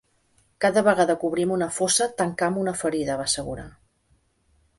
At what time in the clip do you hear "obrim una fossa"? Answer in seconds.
1.29-2.07